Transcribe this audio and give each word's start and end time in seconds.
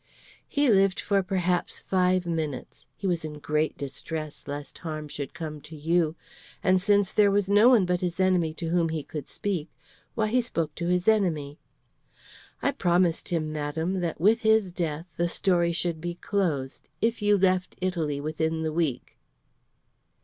"He 0.47 0.67
lived 0.67 0.99
for 0.99 1.21
perhaps 1.21 1.83
five 1.83 2.25
minutes. 2.25 2.87
He 2.97 3.05
was 3.05 3.23
in 3.23 3.37
great 3.37 3.77
distress 3.77 4.45
lest 4.47 4.79
harm 4.79 5.07
should 5.07 5.35
come 5.35 5.61
to 5.61 5.75
you; 5.75 6.15
and 6.63 6.81
since 6.81 7.11
there 7.13 7.29
was 7.29 7.51
no 7.51 7.69
one 7.69 7.85
but 7.85 8.01
his 8.01 8.19
enemy 8.19 8.51
to 8.55 8.69
whom 8.69 8.89
he 8.89 9.03
could 9.03 9.27
speak, 9.27 9.69
why, 10.15 10.25
he 10.25 10.41
spoke 10.41 10.73
to 10.73 10.87
his 10.87 11.07
enemy. 11.07 11.59
I 12.63 12.71
promised 12.71 13.29
him, 13.29 13.53
madam, 13.53 13.99
that 13.99 14.19
with 14.19 14.39
his 14.39 14.71
death 14.71 15.05
the 15.17 15.27
story 15.27 15.71
should 15.71 16.01
be 16.01 16.15
closed, 16.15 16.89
if 16.99 17.21
you 17.21 17.37
left 17.37 17.75
Italy 17.79 18.19
within 18.19 18.63
the 18.63 18.73
week." 18.73 19.17